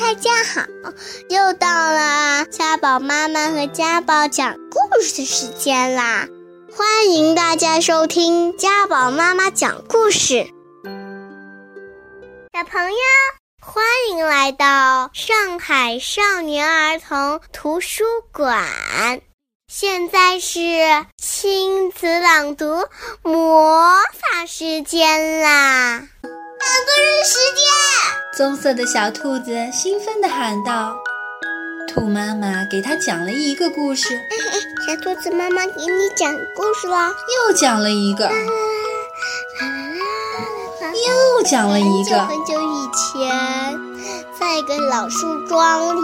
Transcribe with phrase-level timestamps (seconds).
[0.00, 0.62] 大家好，
[1.28, 6.26] 又到了家宝妈妈和家宝讲故事的时间啦！
[6.74, 10.46] 欢迎大家收听家宝妈妈讲故事。
[12.54, 12.98] 小朋友，
[13.60, 18.66] 欢迎来到上海少年儿童图书馆。
[19.68, 20.58] 现在是
[21.18, 22.88] 亲子朗读
[23.22, 25.48] 魔法时间啦！
[26.00, 27.79] 朗读日时间。
[28.40, 30.96] 棕色的小兔子兴奋地喊道
[31.86, 34.18] ：“兔妈妈给它讲了一个故事。
[34.86, 38.30] 小兔子妈妈给你讲故事啦，又讲了一个，
[41.06, 42.24] 又讲了一个。
[42.24, 43.30] 很久以前，
[44.40, 46.00] 在一个老树桩里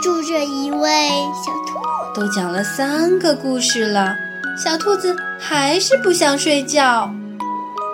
[0.00, 1.10] 住着一位
[1.44, 2.20] 小兔。
[2.20, 4.14] 都讲了三个故事了，
[4.56, 7.10] 小兔子还是不想睡觉。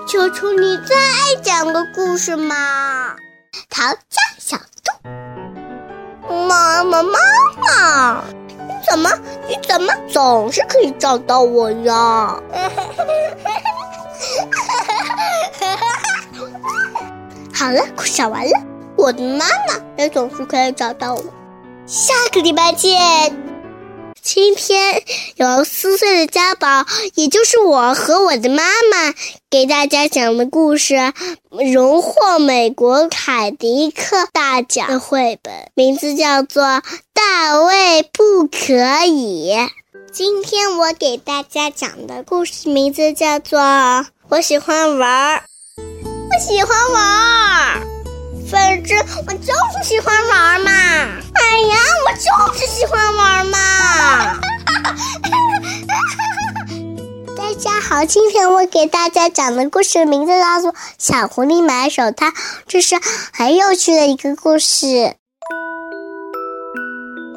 [0.07, 0.95] 求求你再
[1.43, 3.17] 讲个故事嘛！”
[3.71, 4.91] 逃家小兔，
[6.49, 7.19] 妈妈妈
[7.63, 8.25] 妈，
[8.67, 9.09] 你怎么
[9.49, 12.37] 你怎么总是可以找到我呀？
[17.55, 18.61] 好了，讲完了，
[18.97, 21.23] 我的妈妈也总是可以找到我。
[21.87, 23.50] 下个礼拜见。
[24.23, 25.03] 今天
[25.37, 29.15] 由四岁的家宝，也就是我和我的妈妈
[29.49, 30.95] 给大家讲的故事，
[31.73, 36.63] 荣获美国凯迪克大奖的绘本，名字叫做
[37.15, 39.53] 《大卫不可以》。
[40.13, 43.59] 今天我给大家讲的故事名字叫做
[44.29, 45.37] 《我喜欢玩儿》，
[45.79, 47.87] 我喜欢玩儿，
[48.51, 51.23] 反正我就是喜欢玩儿嘛。
[51.51, 53.59] 哎呀，我就是喜欢玩嘛。
[57.37, 62.27] 大家好，今天我给大家讲的故事名字叫做《小狐狸买手套》，
[62.69, 62.95] 这是
[63.33, 65.17] 很有趣的一个故事。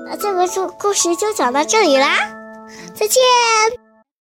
[0.06, 2.20] 那这个故故事就讲到这里啦，
[2.96, 3.20] 再见，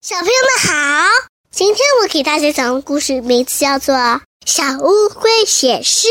[0.01, 1.09] 小朋友们好。
[1.51, 3.97] 今天我给大家讲的故事名字叫做
[4.47, 6.07] 《小乌龟写诗》。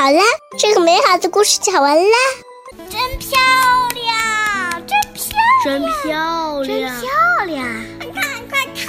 [0.00, 0.22] 好了，
[0.58, 2.16] 这个美好的故事讲完啦，
[2.90, 3.38] 真漂
[3.92, 4.86] 亮，
[5.62, 7.66] 真漂亮，真漂亮，真漂亮！
[7.98, 8.88] 快看，快看，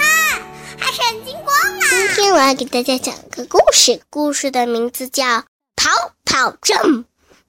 [0.78, 1.84] 还闪金光呢！
[1.90, 5.24] 今天我要给大家讲个故事，故事的名字叫
[5.76, 5.90] 《逃
[6.24, 6.78] 跑症》。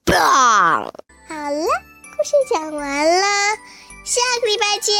[0.03, 0.91] 棒！
[1.29, 1.65] 好了，
[2.17, 3.25] 故事讲完了，
[4.03, 4.93] 下个礼拜见。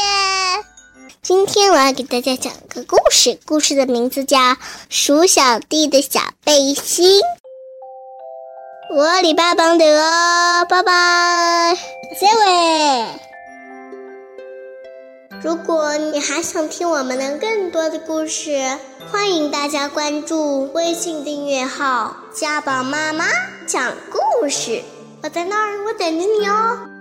[1.20, 4.38] 今天我要给大家讲个故事，故事的名字叫
[4.88, 7.20] 《鼠小弟的小背心》。
[8.90, 9.84] 我礼拜帮的，
[10.68, 11.76] 拜拜，
[12.18, 13.06] 结尾。
[15.42, 18.78] 如果你还想听我们的更多的故事，
[19.10, 23.24] 欢迎大家关注微信订阅号“家宝妈妈
[23.66, 24.82] 讲故事”。
[25.24, 26.93] 我在那儿，我等着你哦。